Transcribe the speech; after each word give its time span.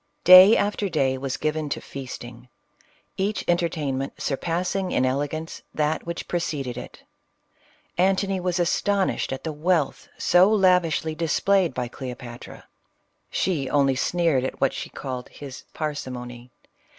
Day 0.23 0.57
after 0.57 0.89
day 0.89 1.15
was 1.15 1.37
given 1.37 1.69
to 1.69 1.79
feasting— 1.79 2.49
each 3.17 3.45
enter 3.47 3.69
tainment 3.69 4.19
surpassing 4.19 4.91
in 4.91 5.05
elegance 5.05 5.61
that 5.75 6.07
which 6.07 6.27
preceded 6.27 6.75
it. 6.75 7.03
Antony 7.99 8.39
was 8.39 8.59
astonished 8.59 9.31
at 9.31 9.43
the 9.43 9.51
wealth 9.53 10.09
so 10.17 10.51
lavishly 10.51 11.13
displayed 11.13 11.75
by 11.75 11.87
Cleopatra. 11.87 12.63
She 13.29 13.69
only 13.69 13.93
sneered 13.95 14.43
at 14.43 14.59
what 14.59 14.73
she 14.73 14.89
CLEOPATRA. 14.89 14.95
89 14.95 15.01
called 15.13 15.29
his 15.29 15.63
parsimony. 15.75 16.51